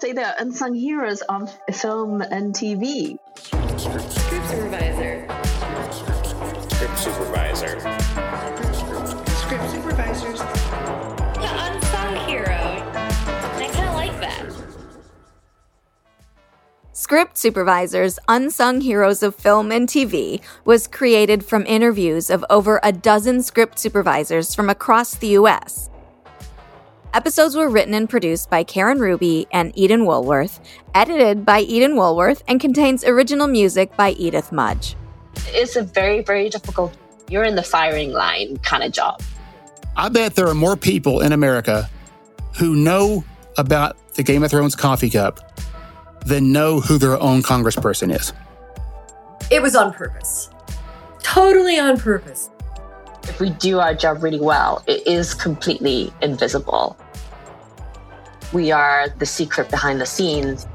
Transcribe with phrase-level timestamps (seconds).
[0.00, 3.18] say they're unsung heroes of film and TV.
[3.44, 5.26] Script supervisor.
[6.70, 7.80] Script supervisor.
[9.34, 10.38] Script supervisors.
[11.36, 12.46] The unsung hero.
[12.48, 14.46] I kind of like that.
[16.92, 22.92] Script Supervisors Unsung Heroes of Film and TV was created from interviews of over a
[22.92, 25.90] dozen script supervisors from across the U.S.
[27.12, 30.60] Episodes were written and produced by Caryn Ruby and Eden Woolworth,
[30.94, 34.94] edited by Eden Woolworth, and contains original music by Edith Mudge.
[35.48, 36.96] It's a very, very difficult,
[37.28, 39.20] you're in the firing line kind of job.
[39.96, 41.90] I bet there are more people in America
[42.56, 43.24] who know
[43.58, 45.40] about the Game of Thrones coffee cup
[46.26, 48.32] than know who their own congressperson is.
[49.50, 50.48] It was on purpose.
[51.24, 52.50] Totally on purpose.
[53.30, 56.98] If we do our job really well, it is completely invisible.
[58.52, 60.66] We are the secret behind the scenes.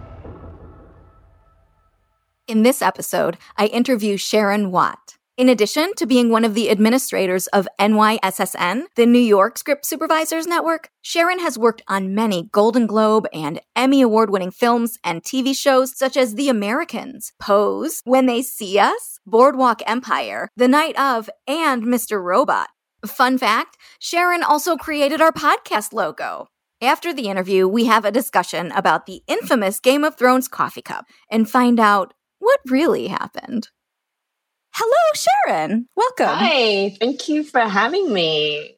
[2.48, 5.15] In this episode, I interview Sharon Watt.
[5.38, 10.48] In addition to being one of the administrators of NYSSN, the New York Script Supervisors
[10.48, 15.54] Network, Sharon has worked on many Golden Globe and Emmy Award winning films and TV
[15.54, 21.30] shows such as The Americans, Pose, When They See Us, Boardwalk Empire, The Night of,
[21.46, 22.24] and Mr.
[22.24, 22.70] Robot.
[23.06, 26.48] Fun fact Sharon also created our podcast logo.
[26.82, 31.08] After the interview, we have a discussion about the infamous Game of Thrones coffee cup
[31.30, 33.68] and find out what really happened.
[34.78, 35.88] Hello, Sharon.
[35.96, 36.38] Welcome.
[36.38, 38.76] Hi, thank you for having me.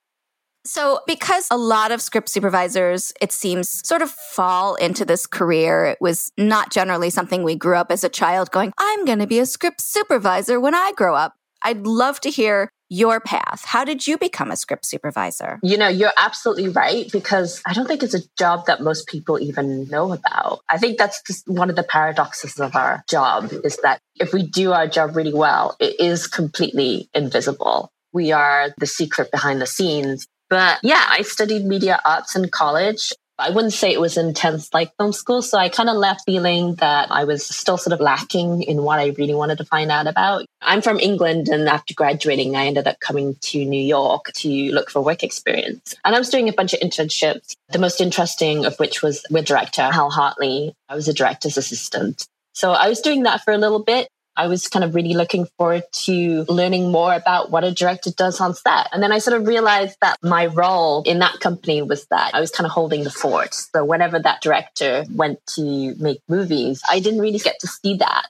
[0.63, 5.85] So, because a lot of script supervisors, it seems, sort of fall into this career,
[5.85, 9.25] it was not generally something we grew up as a child going, I'm going to
[9.25, 11.33] be a script supervisor when I grow up.
[11.63, 13.63] I'd love to hear your path.
[13.65, 15.59] How did you become a script supervisor?
[15.63, 19.39] You know, you're absolutely right because I don't think it's a job that most people
[19.39, 20.61] even know about.
[20.69, 24.43] I think that's just one of the paradoxes of our job is that if we
[24.43, 27.91] do our job really well, it is completely invisible.
[28.13, 30.27] We are the secret behind the scenes.
[30.49, 33.11] But yeah, I studied media arts in college.
[33.39, 35.41] I wouldn't say it was intense like film school.
[35.41, 38.99] So I kind of left feeling that I was still sort of lacking in what
[38.99, 40.45] I really wanted to find out about.
[40.61, 44.89] I'm from England and after graduating, I ended up coming to New York to look
[44.89, 45.93] for work experience.
[46.03, 49.45] And I was doing a bunch of internships, the most interesting of which was with
[49.45, 50.73] director Hal Hartley.
[50.89, 52.27] I was a director's assistant.
[52.53, 54.07] So I was doing that for a little bit.
[54.37, 58.39] I was kind of really looking forward to learning more about what a director does
[58.39, 58.87] on set.
[58.93, 62.39] And then I sort of realized that my role in that company was that I
[62.39, 63.53] was kind of holding the fort.
[63.53, 68.27] So whenever that director went to make movies, I didn't really get to see that.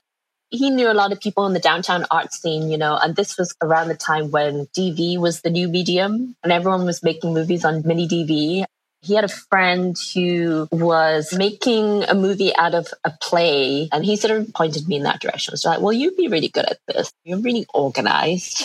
[0.50, 3.36] He knew a lot of people in the downtown art scene, you know, and this
[3.36, 7.66] was around the time when DV was the new medium and everyone was making movies
[7.66, 8.64] on mini DV.
[9.00, 14.16] He had a friend who was making a movie out of a play, and he
[14.16, 15.52] sort of pointed me in that direction.
[15.52, 17.12] Was like, well, you'd be really good at this.
[17.24, 18.58] You're really organized.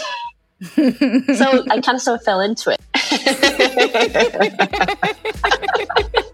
[0.62, 2.80] so I kind of sort of fell into it.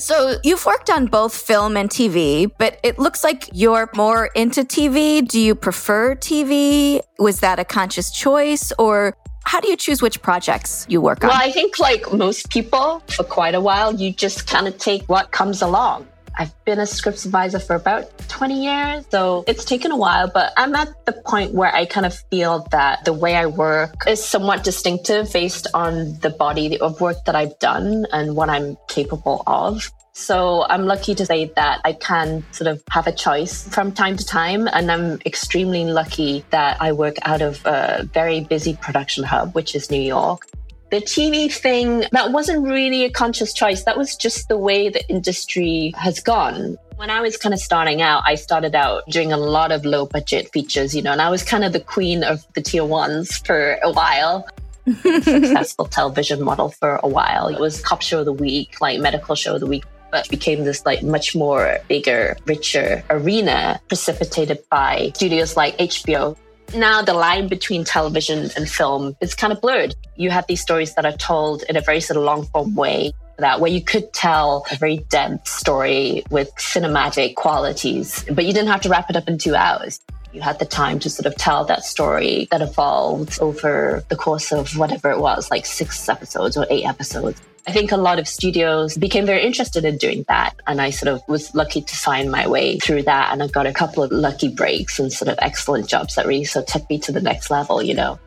[0.00, 4.64] So you've worked on both film and TV, but it looks like you're more into
[4.64, 5.24] TV.
[5.24, 7.00] Do you prefer TV?
[7.18, 9.14] Was that a conscious choice or
[9.50, 11.28] how do you choose which projects you work on?
[11.28, 15.02] Well, I think like most people for quite a while, you just kind of take
[15.08, 16.06] what comes along.
[16.38, 20.52] I've been a script supervisor for about 20 years, so it's taken a while, but
[20.56, 24.24] I'm at the point where I kind of feel that the way I work is
[24.24, 29.42] somewhat distinctive based on the body of work that I've done and what I'm capable
[29.48, 29.90] of.
[30.20, 34.18] So I'm lucky to say that I can sort of have a choice from time
[34.18, 34.68] to time.
[34.70, 39.74] And I'm extremely lucky that I work out of a very busy production hub, which
[39.74, 40.46] is New York.
[40.90, 43.84] The TV thing, that wasn't really a conscious choice.
[43.84, 46.76] That was just the way the industry has gone.
[46.96, 50.04] When I was kind of starting out, I started out doing a lot of low
[50.04, 53.38] budget features, you know, and I was kind of the queen of the tier ones
[53.38, 54.46] for a while.
[55.02, 57.48] successful television model for a while.
[57.48, 60.64] It was cop show of the week, like medical show of the week but became
[60.64, 66.36] this like much more bigger, richer arena precipitated by studios like HBO.
[66.74, 69.94] Now the line between television and film is kind of blurred.
[70.16, 73.12] You have these stories that are told in a very sort of long form way
[73.38, 78.68] that where you could tell a very dense story with cinematic qualities, but you didn't
[78.68, 80.00] have to wrap it up in two hours.
[80.32, 84.52] You had the time to sort of tell that story that evolved over the course
[84.52, 87.40] of whatever it was, like six episodes or eight episodes.
[87.70, 90.56] I think a lot of studios became very interested in doing that.
[90.66, 93.32] And I sort of was lucky to find my way through that.
[93.32, 96.42] And I got a couple of lucky breaks and sort of excellent jobs that really
[96.42, 98.18] sort of took me to the next level, you know.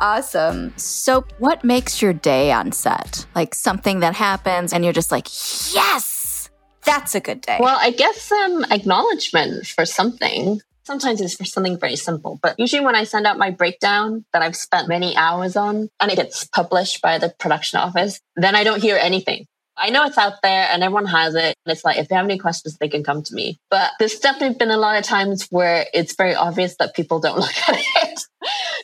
[0.00, 0.72] awesome.
[0.78, 3.26] So, what makes your day on set?
[3.34, 5.26] Like something that happens and you're just like,
[5.74, 6.48] yes,
[6.86, 7.58] that's a good day.
[7.60, 10.62] Well, I guess um, acknowledgement for something.
[10.84, 14.42] Sometimes it's for something very simple, but usually when I send out my breakdown that
[14.42, 18.64] I've spent many hours on and it gets published by the production office, then I
[18.64, 19.46] don't hear anything.
[19.76, 21.56] I know it's out there and everyone has it.
[21.64, 23.58] And it's like, if they have any questions, they can come to me.
[23.70, 27.38] But there's definitely been a lot of times where it's very obvious that people don't
[27.38, 28.20] look at it.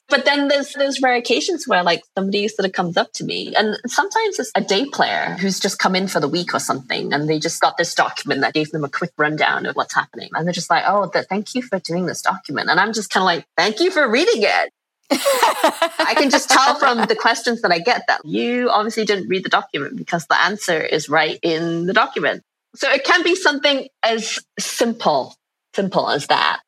[0.09, 3.55] But then there's there's rare occasions where like somebody sort of comes up to me
[3.55, 7.13] and sometimes it's a day player who's just come in for the week or something
[7.13, 10.31] and they just got this document that gave them a quick rundown of what's happening.
[10.33, 12.71] And they're just like, oh, the, thank you for doing this document.
[12.71, 14.73] And I'm just kind of like, thank you for reading it.
[15.11, 19.45] I can just tell from the questions that I get that you obviously didn't read
[19.45, 22.43] the document because the answer is right in the document.
[22.77, 25.35] So it can be something as simple,
[25.75, 26.61] simple as that.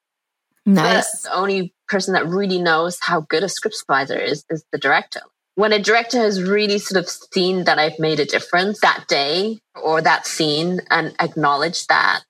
[0.66, 1.22] Nice.
[1.22, 4.78] But the only person that really knows how good a script supervisor is is the
[4.78, 5.20] director.
[5.56, 9.58] When a director has really sort of seen that I've made a difference that day
[9.75, 12.22] or that scene and acknowledged that,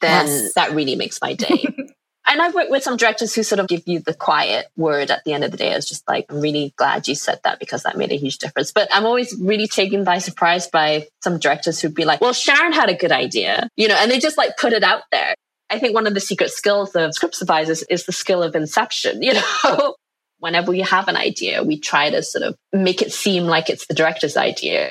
[0.00, 0.54] then Yes.
[0.54, 1.64] that really makes my day.
[2.26, 5.24] and I've worked with some directors who sort of give you the quiet word at
[5.24, 5.72] the end of the day.
[5.72, 8.72] It's just like, I'm really glad you said that because that made a huge difference.
[8.72, 12.72] But I'm always really taken by surprise by some directors who'd be like, well, Sharon
[12.72, 15.34] had a good idea, you know, and they just like put it out there.
[15.70, 19.22] I think one of the secret skills of script supervisors is the skill of inception,
[19.22, 19.94] you know.
[20.38, 23.86] Whenever we have an idea, we try to sort of make it seem like it's
[23.86, 24.90] the director's idea.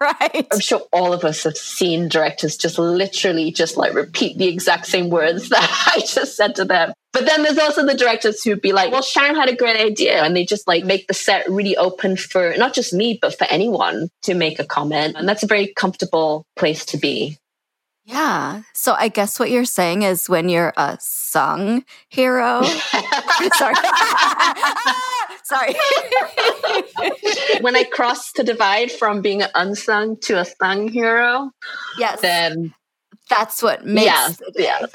[0.00, 0.46] Right.
[0.52, 4.86] I'm sure all of us have seen directors just literally just like repeat the exact
[4.86, 6.92] same words that I just said to them.
[7.12, 10.22] But then there's also the directors who'd be like, well, Sharon had a great idea.
[10.22, 13.46] And they just like make the set really open for not just me, but for
[13.46, 15.16] anyone to make a comment.
[15.16, 17.38] And that's a very comfortable place to be.
[18.06, 18.62] Yeah.
[18.72, 22.62] So I guess what you're saying is when you're a sung hero.
[23.54, 23.74] Sorry.
[25.42, 25.74] Sorry.
[27.60, 31.50] when I cross the divide from being an unsung to a sung hero,
[31.98, 32.20] yes.
[32.20, 32.72] then
[33.28, 34.54] That's what makes it.
[34.56, 34.90] yes.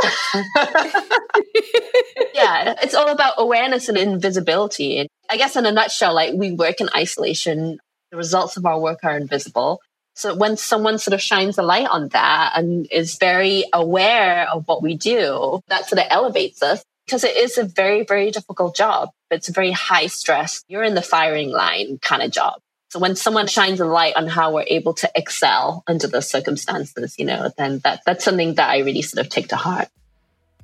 [2.34, 5.06] yeah, it's all about awareness and invisibility.
[5.30, 7.78] I guess in a nutshell, like we work in isolation,
[8.12, 9.82] the results of our work are invisible.
[10.14, 14.68] So when someone sort of shines a light on that and is very aware of
[14.68, 18.76] what we do, that sort of elevates us because it is a very, very difficult
[18.76, 19.10] job.
[19.30, 20.64] It's a very high stress.
[20.68, 22.62] You're in the firing line kind of job.
[22.90, 27.16] So when someone shines a light on how we're able to excel under the circumstances,
[27.18, 29.88] you know, then that, that's something that I really sort of take to heart.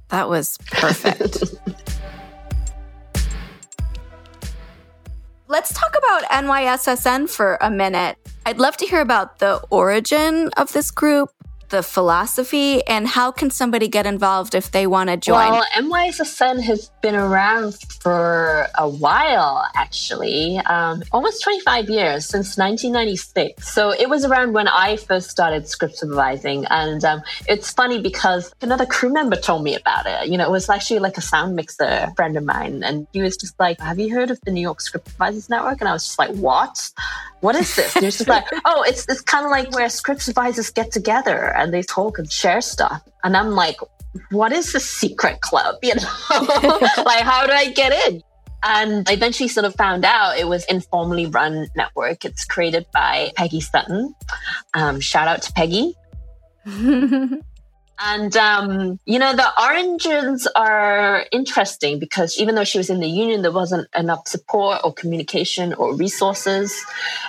[0.09, 1.43] That was perfect.
[5.47, 8.17] Let's talk about NYSSN for a minute.
[8.47, 11.31] I'd love to hear about the origin of this group,
[11.67, 15.51] the philosophy, and how can somebody get involved if they want to join?
[15.51, 23.69] Well, NYSSN has been around for a while, actually, um, almost 25 years since 1996.
[23.69, 26.63] So it was around when I first started script supervising.
[26.69, 30.29] And um, it's funny because another crew member told me about it.
[30.29, 32.81] You know, it was actually like a sound mixer friend of mine.
[32.81, 35.81] And he was just like, Have you heard of the New York Script Supervisors Network?
[35.81, 36.91] And I was just like, What?
[37.41, 37.95] What is this?
[37.95, 41.53] And was just like, Oh, it's, it's kind of like where script supervisors get together
[41.55, 43.01] and they talk and share stuff.
[43.23, 43.77] And I'm like,
[44.31, 45.75] what is the secret club?
[45.83, 46.01] You know,
[47.03, 48.23] like how do I get in?
[48.63, 52.25] And I eventually sort of found out it was informally run network.
[52.25, 54.15] It's created by Peggy Sutton.
[54.73, 55.93] Um, shout out to Peggy.
[57.99, 63.07] And, um, you know, the origins are interesting because even though she was in the
[63.07, 66.85] union, there wasn't enough support or communication or resources.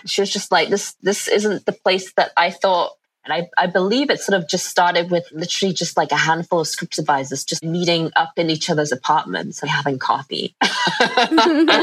[0.07, 2.93] She was just like, this, this isn't the place that I thought.
[3.25, 6.61] And I, I believe it sort of just started with literally just like a handful
[6.61, 10.55] of script supervisors just meeting up in each other's apartments and having coffee.
[10.63, 11.75] Fun.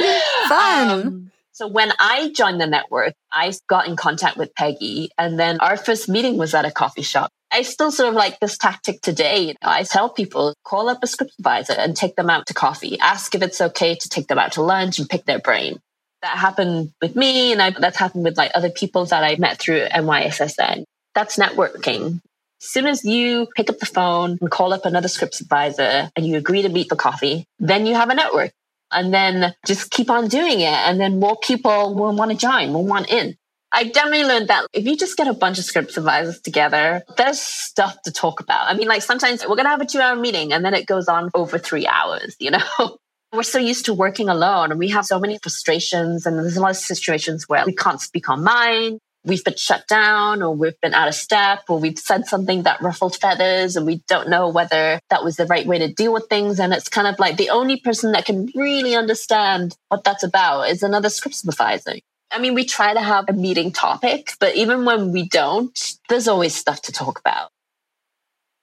[0.50, 5.58] Um, so when I joined the network, I got in contact with Peggy, and then
[5.62, 7.32] our first meeting was at a coffee shop.
[7.56, 9.56] I still sort of like this tactic today.
[9.62, 13.00] I tell people call up a script advisor and take them out to coffee.
[13.00, 15.80] Ask if it's okay to take them out to lunch and pick their brain.
[16.22, 19.58] That happened with me, and I, that's happened with like other people that I met
[19.58, 20.84] through NYSSN.
[21.14, 22.20] That's networking.
[22.62, 26.28] As soon as you pick up the phone and call up another script advisor and
[26.28, 28.52] you agree to meet for coffee, then you have a network
[28.92, 30.74] and then just keep on doing it.
[30.74, 33.38] And then more people will want to join, will want in.
[33.76, 37.42] I definitely learned that if you just get a bunch of script supervisors together, there's
[37.42, 38.72] stuff to talk about.
[38.72, 40.86] I mean, like sometimes we're going to have a two hour meeting and then it
[40.86, 42.60] goes on over three hours, you know?
[43.34, 46.62] We're so used to working alone and we have so many frustrations and there's a
[46.62, 49.00] lot of situations where we can't speak our mind.
[49.26, 52.82] we've been shut down or we've been out of step or we've said something that
[52.82, 56.28] ruffled feathers and we don't know whether that was the right way to deal with
[56.30, 56.62] things.
[56.62, 60.70] And it's kind of like the only person that can really understand what that's about
[60.70, 61.96] is another script supervisor.
[62.32, 65.78] I mean, we try to have a meeting topic, but even when we don't,
[66.10, 67.50] there's always stuff to talk about.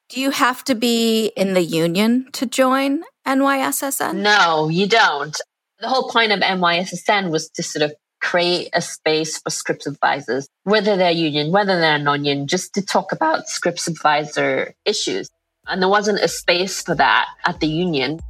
[0.08, 4.16] Do you have to be in the union to join NYSSN?
[4.16, 5.36] No, you don't.
[5.80, 10.48] The whole point of NYSSN was to sort of create a space for script advisors,
[10.64, 15.28] whether they're union, whether they're non-union, just to talk about script advisor issues.
[15.66, 18.20] And there wasn't a space for that at the union.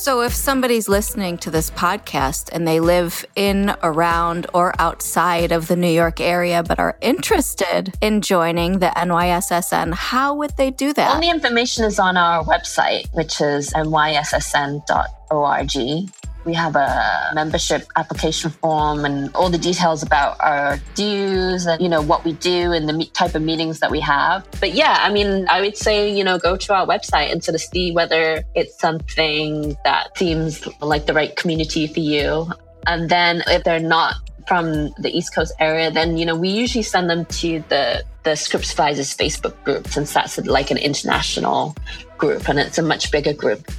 [0.00, 5.68] So, if somebody's listening to this podcast and they live in, around, or outside of
[5.68, 10.94] the New York area but are interested in joining the NYSSN, how would they do
[10.94, 11.10] that?
[11.10, 14.80] All the information is on our website, which is nyssn.org.
[16.44, 21.88] We have a membership application form and all the details about our dues and, you
[21.88, 24.46] know, what we do and the type of meetings that we have.
[24.58, 27.54] But yeah, I mean, I would say, you know, go to our website and sort
[27.54, 32.46] of see whether it's something that seems like the right community for you.
[32.86, 34.14] And then if they're not
[34.48, 38.36] from the East Coast area, then, you know, we usually send them to the the
[38.36, 41.74] Script Supervisors Facebook group since that's like an international
[42.18, 43.70] group and it's a much bigger group.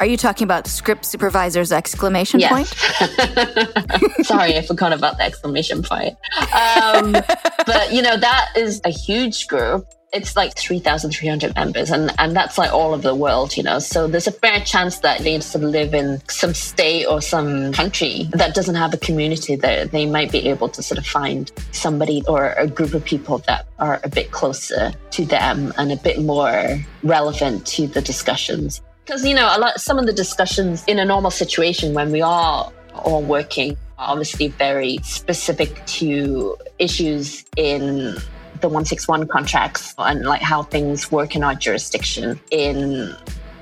[0.00, 2.50] Are you talking about script supervisors exclamation Yes.
[2.50, 4.26] point?
[4.26, 6.16] Sorry, I forgot about the exclamation point.
[6.54, 7.12] Um,
[7.66, 9.86] but you know, that is a huge group.
[10.12, 13.78] It's like 3,300 members, and, and that's like all over the world, you know.
[13.78, 17.72] So there's a fair chance that they sort of live in some state or some
[17.72, 21.52] country that doesn't have a community that they might be able to sort of find
[21.72, 25.96] somebody or a group of people that are a bit closer to them and a
[25.96, 28.80] bit more relevant to the discussions
[29.10, 32.22] because you know a lot some of the discussions in a normal situation when we
[32.22, 38.14] are all working are obviously very specific to issues in
[38.60, 43.12] the 161 contracts and like how things work in our jurisdiction in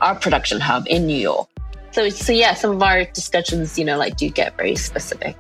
[0.03, 1.49] our production hub in New York.
[1.93, 5.35] So so yeah, some of our discussions, you know, like do get very specific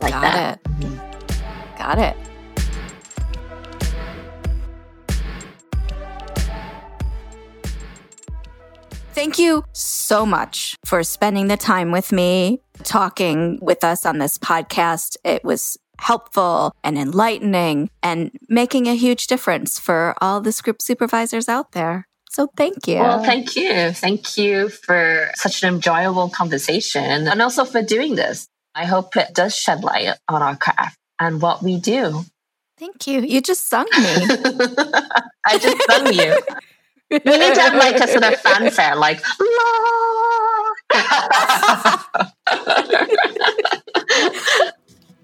[0.00, 0.60] like Got that.
[0.80, 1.78] it.
[1.78, 2.16] Got it.
[9.16, 14.36] Thank you so much for spending the time with me, talking with us on this
[14.36, 15.16] podcast.
[15.24, 21.48] It was helpful and enlightening and making a huge difference for all the script supervisors
[21.48, 22.06] out there.
[22.28, 22.96] So thank you.
[22.96, 23.90] Well, thank you.
[23.92, 28.46] Thank you for such an enjoyable conversation and also for doing this.
[28.74, 32.22] I hope it does shed light on our craft and what we do.
[32.76, 33.22] Thank you.
[33.22, 34.04] You just sung me.
[35.46, 36.38] I just sung you.
[37.10, 39.22] We need to have like a sort of fanfare, like.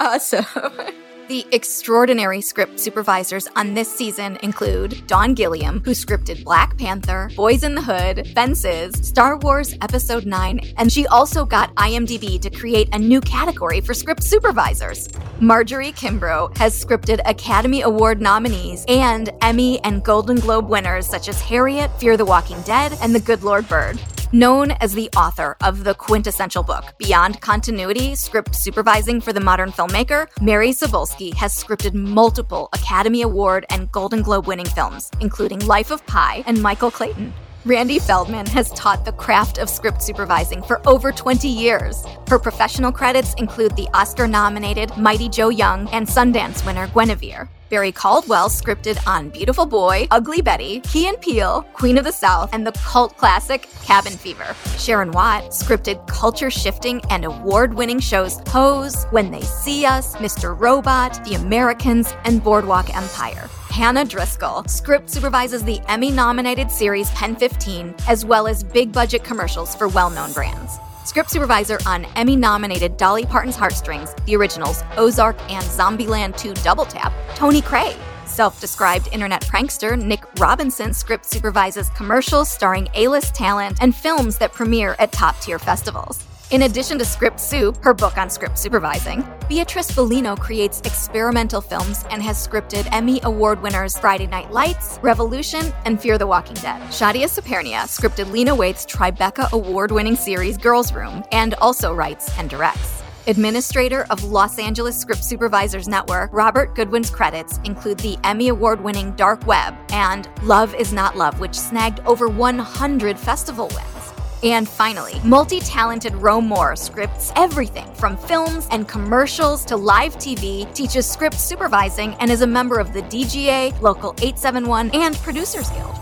[0.02, 0.44] Awesome.
[1.32, 7.62] The extraordinary script supervisors on this season include Dawn Gilliam, who scripted Black Panther, Boys
[7.62, 12.94] in the Hood, Fences, Star Wars Episode 9, and she also got IMDb to create
[12.94, 15.08] a new category for script supervisors.
[15.40, 21.40] Marjorie Kimbrough has scripted Academy Award nominees and Emmy and Golden Globe winners such as
[21.40, 23.98] Harriet, Fear the Walking Dead, and The Good Lord Bird.
[24.34, 29.70] Known as the author of the quintessential book, Beyond Continuity Script Supervising for the Modern
[29.72, 35.90] Filmmaker, Mary Cebulski has scripted multiple Academy Award and Golden Globe winning films, including Life
[35.90, 37.34] of Pi and Michael Clayton.
[37.64, 42.04] Randy Feldman has taught the craft of script supervising for over 20 years.
[42.26, 47.48] Her professional credits include the Oscar nominated Mighty Joe Young and Sundance winner Guinevere.
[47.70, 52.50] Barry Caldwell scripted on Beautiful Boy, Ugly Betty, Key and Peele, Queen of the South,
[52.52, 54.56] and the cult classic Cabin Fever.
[54.76, 60.58] Sharon Watt scripted culture shifting and award winning shows Pose, When They See Us, Mr.
[60.58, 63.48] Robot, The Americans, and Boardwalk Empire.
[63.72, 69.24] Hannah Driscoll script supervises the Emmy nominated series Pen 15, as well as big budget
[69.24, 70.76] commercials for well known brands.
[71.06, 76.84] Script supervisor on Emmy nominated Dolly Parton's Heartstrings, the originals Ozark and Zombieland 2 Double
[76.84, 77.96] Tap, Tony Cray.
[78.26, 84.36] Self described internet prankster Nick Robinson script supervises commercials starring A list talent and films
[84.36, 86.22] that premiere at top tier festivals.
[86.52, 92.04] In addition to Script Soup, her book on script supervising, Beatrice Bellino creates experimental films
[92.10, 96.78] and has scripted Emmy Award winners Friday Night Lights, Revolution, and Fear the Walking Dead.
[96.90, 102.50] Shadia Sapernia scripted Lena Waithe's Tribeca Award winning series Girls Room and also writes and
[102.50, 103.02] directs.
[103.28, 109.12] Administrator of Los Angeles Script Supervisors Network, Robert Goodwin's credits include the Emmy Award winning
[109.12, 114.01] Dark Web and Love is Not Love, which snagged over 100 festival wins.
[114.42, 120.72] And finally, multi talented Ro Moore scripts everything from films and commercials to live TV,
[120.74, 125.94] teaches script supervising, and is a member of the DGA, Local 871, and Producers Guild.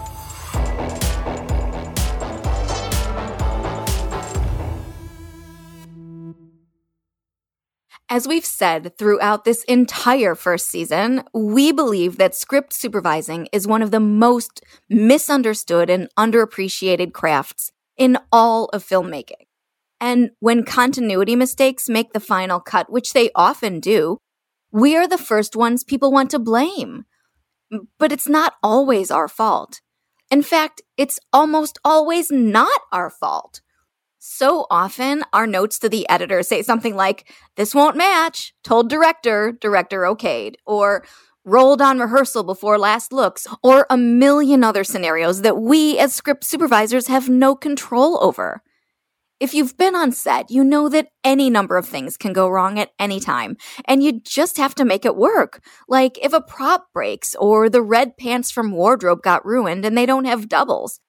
[8.13, 13.83] As we've said throughout this entire first season, we believe that script supervising is one
[13.83, 17.71] of the most misunderstood and underappreciated crafts
[18.01, 19.47] in all of filmmaking.
[20.01, 24.17] And when continuity mistakes make the final cut, which they often do,
[24.73, 27.05] we are the first ones people want to blame.
[27.99, 29.83] But it's not always our fault.
[30.31, 33.61] In fact, it's almost always not our fault.
[34.19, 39.53] So often, our notes to the editor say something like, This won't match, told director,
[39.61, 41.05] director okayed, or
[41.45, 46.45] rolled on rehearsal before last looks, or a million other scenarios that we as script
[46.45, 48.63] supervisors have no control over.
[49.41, 52.79] If you've been on set, you know that any number of things can go wrong
[52.79, 53.57] at any time,
[53.87, 55.65] and you just have to make it work.
[55.89, 60.05] Like if a prop breaks, or the red pants from wardrobe got ruined and they
[60.05, 61.01] don't have doubles.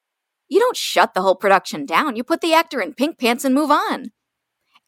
[0.48, 2.16] You don't shut the whole production down.
[2.16, 4.12] You put the actor in pink pants and move on.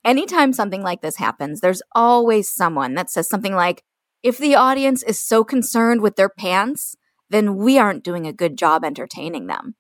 [0.06, 3.84] Anytime something like this happens, there's always someone that says something like,
[4.24, 6.96] if the audience is so concerned with their pants,
[7.30, 9.76] then we aren't doing a good job entertaining them.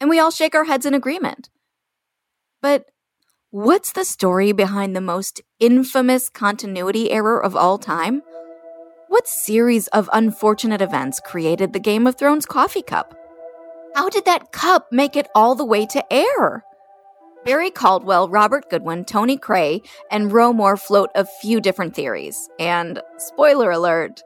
[0.00, 1.50] And we all shake our heads in agreement.
[2.62, 2.86] But
[3.50, 8.22] what's the story behind the most infamous continuity error of all time?
[9.08, 13.14] What series of unfortunate events created the Game of Thrones coffee cup?
[13.94, 16.64] How did that cup make it all the way to air?
[17.44, 22.48] Barry Caldwell, Robert Goodwin, Tony Cray, and Ro Moore float a few different theories.
[22.58, 24.22] And spoiler alert,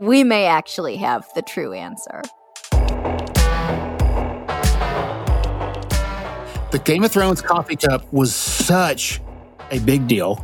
[0.00, 2.22] we may actually have the true answer.
[6.70, 9.20] The Game of Thrones coffee cup was such
[9.70, 10.42] a big deal.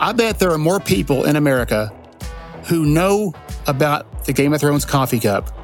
[0.00, 1.92] I bet there are more people in America
[2.64, 3.34] who know
[3.66, 5.54] about the Game of Thrones coffee cup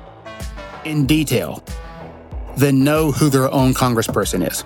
[0.85, 1.65] in detail
[2.59, 4.65] than know who their own congressperson is.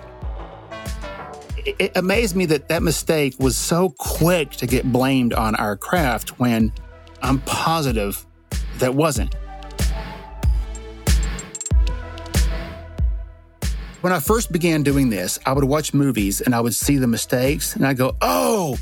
[1.67, 6.39] It amazed me that that mistake was so quick to get blamed on our craft
[6.39, 6.71] when
[7.21, 8.25] I'm positive
[8.77, 9.35] that wasn't.
[13.99, 17.07] When I first began doing this, I would watch movies and I would see the
[17.07, 18.77] mistakes and I'd go, oh,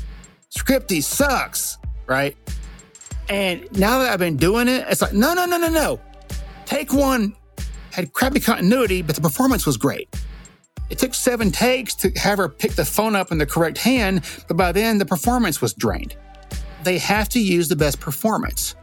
[0.56, 2.36] Scripty sucks, right?
[3.28, 6.00] And now that I've been doing it, it's like, no, no, no, no, no.
[6.66, 7.34] Take one
[7.90, 10.08] had crappy continuity, but the performance was great.
[10.88, 14.22] It took seven takes to have her pick the phone up in the correct hand,
[14.48, 16.16] but by then the performance was drained.
[16.84, 18.76] They have to use the best performance.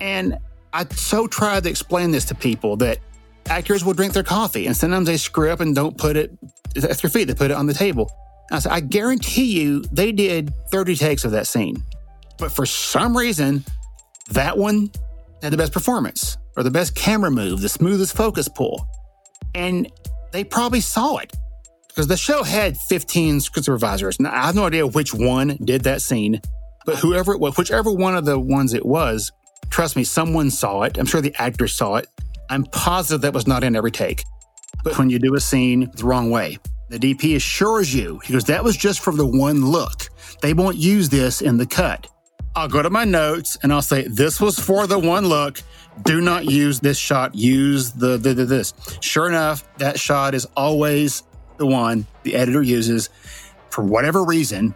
[0.00, 0.38] And
[0.72, 2.98] I so tried to explain this to people that
[3.46, 6.30] actors will drink their coffee and sometimes they screw up and don't put it
[6.76, 8.10] at their feet, they put it on the table.
[8.50, 11.82] I said, I guarantee you they did 30 takes of that scene.
[12.38, 13.64] But for some reason,
[14.30, 14.90] that one
[15.42, 18.86] had the best performance or the best camera move, the smoothest focus pull.
[19.54, 19.90] And
[20.32, 21.32] they probably saw it
[21.88, 24.18] because the show had 15 script supervisors.
[24.18, 26.40] Now, I have no idea which one did that scene,
[26.86, 29.30] but whoever, it was, whichever one of the ones it was,
[29.70, 30.98] trust me, someone saw it.
[30.98, 32.08] I'm sure the actor saw it.
[32.48, 34.24] I'm positive that was not in every take.
[34.84, 38.44] But when you do a scene the wrong way, the DP assures you, he goes,
[38.44, 40.08] that was just for the one look.
[40.40, 42.08] They won't use this in the cut.
[42.54, 45.62] I'll go to my notes and I'll say, this was for the one look
[46.00, 47.34] do not use this shot.
[47.34, 48.72] Use the, the, the, this.
[49.00, 51.22] Sure enough, that shot is always
[51.58, 53.10] the one the editor uses
[53.70, 54.74] for whatever reason.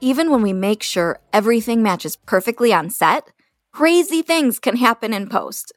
[0.00, 3.28] Even when we make sure everything matches perfectly on set,
[3.72, 5.72] crazy things can happen in post.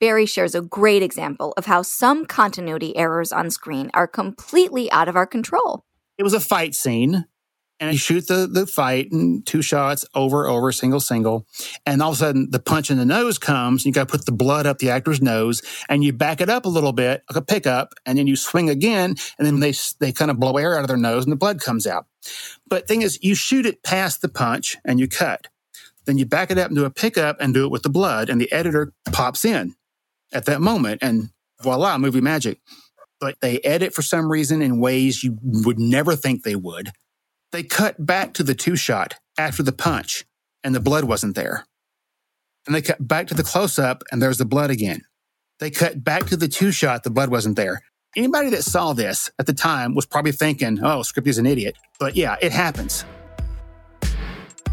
[0.00, 5.08] Barry shares a great example of how some continuity errors on screen are completely out
[5.08, 5.84] of our control.
[6.18, 7.26] It was a fight scene
[7.82, 11.48] and you shoot the, the fight and two shots over, over, single, single.
[11.84, 13.82] And all of a sudden the punch in the nose comes.
[13.82, 16.48] And you got to put the blood up the actor's nose and you back it
[16.48, 19.16] up a little bit, like a pickup, and then you swing again.
[19.36, 21.60] And then they, they kind of blow air out of their nose and the blood
[21.60, 22.06] comes out.
[22.68, 25.48] But thing is, you shoot it past the punch and you cut.
[26.04, 28.30] Then you back it up and do a pickup and do it with the blood.
[28.30, 29.74] And the editor pops in
[30.32, 31.02] at that moment.
[31.02, 32.60] And voila, movie magic.
[33.18, 36.92] But they edit for some reason in ways you would never think they would
[37.52, 40.24] they cut back to the two shot after the punch
[40.64, 41.66] and the blood wasn't there.
[42.66, 45.02] And they cut back to the close up and there's the blood again.
[45.60, 47.82] They cut back to the two shot, the blood wasn't there.
[48.16, 51.76] Anybody that saw this at the time was probably thinking, oh, Scripty's an idiot.
[51.98, 53.04] But yeah, it happens.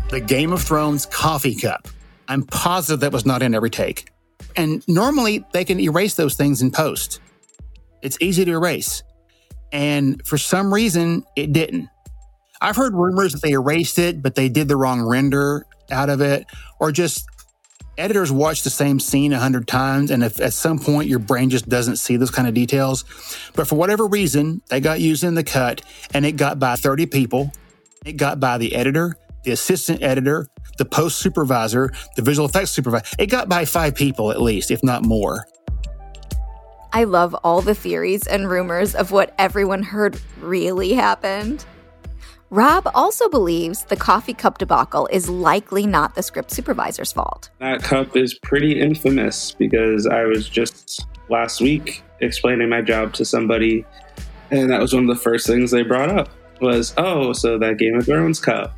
[0.09, 1.87] The Game of Thrones coffee cup.
[2.27, 4.09] I'm positive that was not in every take.
[4.55, 7.21] And normally they can erase those things in post.
[8.01, 9.03] It's easy to erase.
[9.71, 11.89] And for some reason, it didn't.
[12.61, 16.21] I've heard rumors that they erased it, but they did the wrong render out of
[16.21, 16.45] it,
[16.79, 17.25] or just
[17.97, 20.11] editors watch the same scene a hundred times.
[20.11, 23.05] And if at some point your brain just doesn't see those kind of details,
[23.55, 25.81] but for whatever reason, they got used in the cut
[26.13, 27.51] and it got by 30 people.
[28.05, 33.05] It got by the editor, the assistant editor, the post supervisor, the visual effects supervisor.
[33.17, 35.45] It got by five people at least, if not more.
[36.91, 41.65] I love all the theories and rumors of what everyone heard really happened.
[42.51, 47.51] Rob also believes the coffee cup debacle is likely not the script supervisor's fault.
[47.59, 53.25] That cup is pretty infamous because I was just last week explaining my job to
[53.25, 53.85] somebody,
[54.49, 57.77] and that was one of the first things they brought up was, "Oh, so that
[57.77, 58.73] Game of Thrones cup."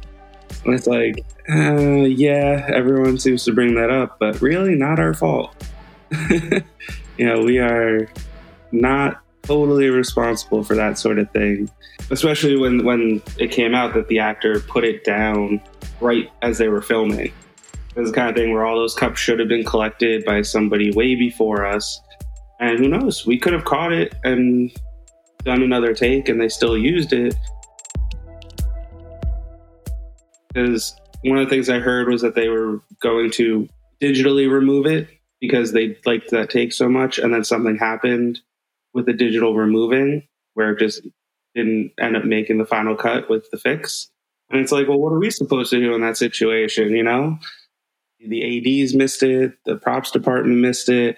[0.65, 5.13] And it's like, uh, yeah, everyone seems to bring that up, but really not our
[5.13, 5.55] fault.
[6.29, 8.09] you know, we are
[8.73, 11.69] not totally responsible for that sort of thing.
[12.09, 15.61] Especially when when it came out that the actor put it down
[15.99, 17.31] right as they were filming.
[17.95, 20.91] It's the kind of thing where all those cups should have been collected by somebody
[20.91, 21.99] way before us.
[22.59, 23.25] And who knows?
[23.25, 24.71] We could have caught it and
[25.43, 27.35] done another take and they still used it.
[30.53, 33.67] Because one of the things I heard was that they were going to
[34.01, 35.07] digitally remove it
[35.39, 37.17] because they liked that take so much.
[37.17, 38.39] And then something happened
[38.93, 41.01] with the digital removing where it just
[41.55, 44.09] didn't end up making the final cut with the fix.
[44.49, 46.95] And it's like, well, what are we supposed to do in that situation?
[46.95, 47.37] You know,
[48.19, 51.17] the ADs missed it, the props department missed it.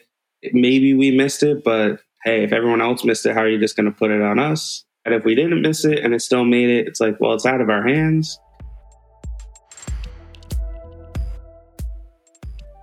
[0.51, 3.75] Maybe we missed it, but hey, if everyone else missed it, how are you just
[3.75, 4.85] going to put it on us?
[5.05, 7.45] And if we didn't miss it and it still made it, it's like, well, it's
[7.45, 8.39] out of our hands.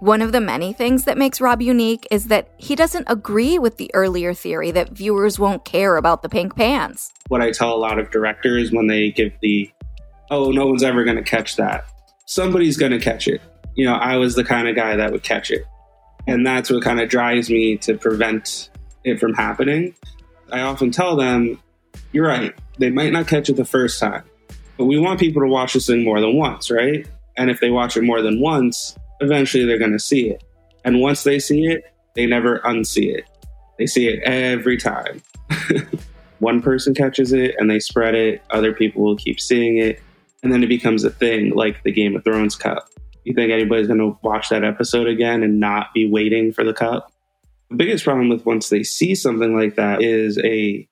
[0.00, 3.76] One of the many things that makes Rob unique is that he doesn't agree with
[3.76, 7.12] the earlier theory that viewers won't care about the pink pants.
[7.28, 9.70] What I tell a lot of directors when they give the,
[10.30, 11.84] oh, no one's ever going to catch that.
[12.24, 13.42] Somebody's going to catch it.
[13.74, 15.66] You know, I was the kind of guy that would catch it.
[16.26, 18.70] And that's what kind of drives me to prevent
[19.04, 19.94] it from happening.
[20.50, 21.62] I often tell them,
[22.12, 24.24] you're right, they might not catch it the first time,
[24.78, 27.06] but we want people to watch this thing more than once, right?
[27.36, 30.42] And if they watch it more than once, eventually they're going to see it.
[30.84, 33.24] And once they see it, they never unsee it.
[33.78, 35.22] They see it every time.
[36.38, 40.00] One person catches it and they spread it, other people will keep seeing it,
[40.42, 42.88] and then it becomes a thing like the Game of Thrones cup.
[43.24, 46.72] You think anybody's going to watch that episode again and not be waiting for the
[46.72, 47.12] cup?
[47.68, 50.86] The biggest problem with once they see something like that is a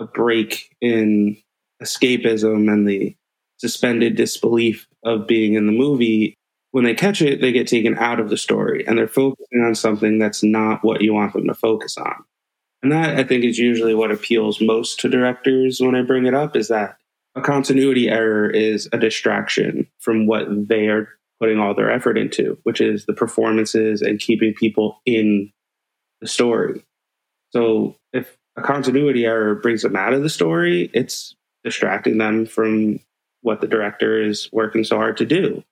[0.00, 1.36] a break in
[1.82, 3.16] escapism and the
[3.56, 6.37] suspended disbelief of being in the movie
[6.78, 9.74] when they catch it, they get taken out of the story and they're focusing on
[9.74, 12.14] something that's not what you want them to focus on.
[12.84, 16.34] And that I think is usually what appeals most to directors when I bring it
[16.34, 16.96] up is that
[17.34, 21.08] a continuity error is a distraction from what they are
[21.40, 25.50] putting all their effort into, which is the performances and keeping people in
[26.20, 26.84] the story.
[27.50, 33.00] So if a continuity error brings them out of the story, it's distracting them from
[33.42, 35.64] what the director is working so hard to do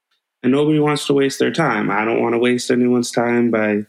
[0.46, 1.90] and nobody wants to waste their time.
[1.90, 3.84] I don't want to waste anyone's time by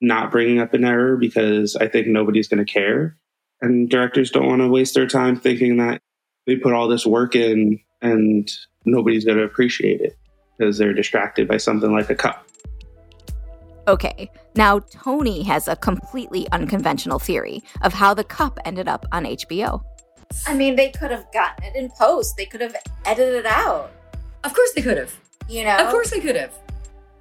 [0.00, 3.18] not bringing up an error because I think nobody's going to care.
[3.60, 6.00] And directors don't want to waste their time thinking that
[6.46, 8.50] they put all this work in and
[8.86, 10.16] nobody's going to appreciate it
[10.56, 12.48] because they're distracted by something like a cup.
[13.86, 19.24] Okay, now Tony has a completely unconventional theory of how the cup ended up on
[19.24, 19.82] HBO.
[20.46, 22.38] I mean, they could have gotten it in post.
[22.38, 23.92] They could have edited it out.
[24.44, 25.14] Of course they could have.
[25.50, 25.78] You know?
[25.78, 26.54] Of course they could have.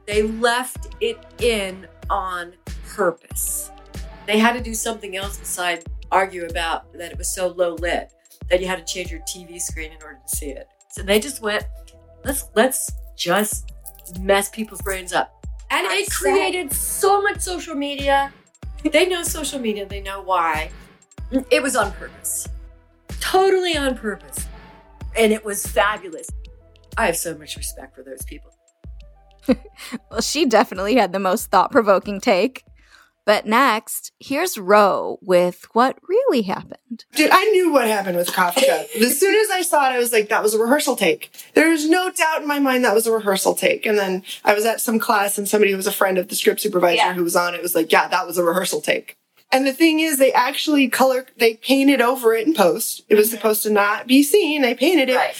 [0.05, 2.53] They left it in on
[2.87, 3.71] purpose.
[4.27, 8.11] They had to do something else besides argue about that it was so low lit
[8.49, 10.67] that you had to change your TV screen in order to see it.
[10.91, 11.63] So they just went,
[12.23, 13.71] let's let's just
[14.19, 15.45] mess people's brains up.
[15.71, 18.31] And I it created so much social media.
[18.83, 20.69] They know social media, they know why.
[21.49, 22.47] It was on purpose.
[23.19, 24.47] Totally on purpose.
[25.17, 26.29] And it was fabulous.
[26.99, 28.51] I have so much respect for those people.
[30.11, 32.65] Well, she definitely had the most thought provoking take.
[33.25, 37.05] But next, here's Ro with what really happened.
[37.15, 38.87] Dude, I knew what happened with Coffee Cup.
[39.01, 41.31] as soon as I saw it, I was like, that was a rehearsal take.
[41.53, 43.85] There was no doubt in my mind that was a rehearsal take.
[43.85, 46.35] And then I was at some class and somebody who was a friend of the
[46.35, 47.13] script supervisor Yeah.
[47.13, 49.15] who was on it was like, yeah, that was a rehearsal take.
[49.51, 53.03] And the thing is, they actually color, they painted over it in post.
[53.09, 54.61] It was supposed to not be seen.
[54.63, 55.15] They painted it.
[55.15, 55.35] Right.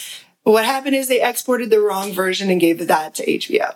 [0.50, 3.76] But what happened is they exported the wrong version and gave that to HBO.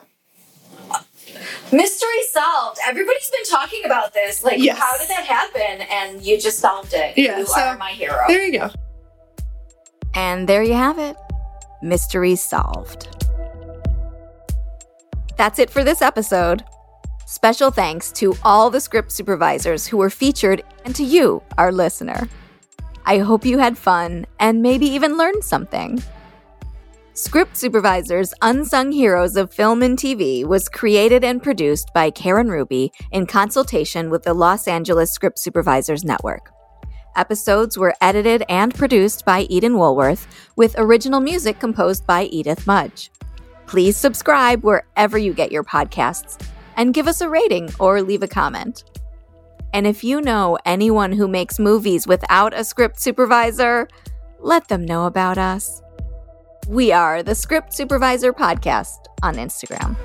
[1.71, 2.79] Mystery solved.
[2.87, 4.43] Everybody's been talking about this.
[4.43, 4.79] Like, Yes.
[4.79, 5.81] how did that happen?
[5.87, 7.15] And you just solved it.
[7.15, 8.17] Yeah, you so- are my hero.
[8.27, 8.71] There you go.
[10.15, 11.15] And there you have it
[11.83, 13.07] Mystery solved.
[15.37, 16.63] That's it for this episode.
[17.27, 22.27] Special thanks to all the script supervisors who were featured and to you, our listener.
[23.05, 26.01] I hope you had fun and maybe even learned something.
[27.15, 32.91] Script Supervisors Unsung Heroes of Film and TV was created and produced by Caryn Ruby
[33.11, 36.49] in consultation with the Los Angeles Script Supervisors Network.
[37.15, 43.11] Episodes were edited and produced by Eden Woolworth, with original music composed by Edith Mudge.
[43.67, 46.43] Please subscribe wherever you get your podcasts
[46.77, 48.85] and give us a rating or leave a comment.
[49.71, 53.87] And if you know anyone who makes movies without a script supervisor,
[54.39, 55.82] let them know about us.
[56.67, 59.97] We are the Script Supervisor Podcast on Instagram.